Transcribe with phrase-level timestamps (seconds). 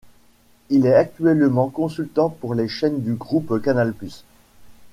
[0.71, 4.25] Il est actuellement consultant sur les chaînes du groupe Canal Plus.